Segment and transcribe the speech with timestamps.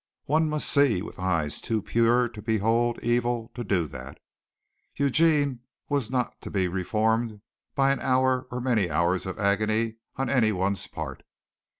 [0.25, 4.19] One must see with eyes too pure to behold evil to do that.
[4.95, 7.41] Eugene was not to be reformed
[7.75, 11.21] by an hour or many hours of agony on anyone's part.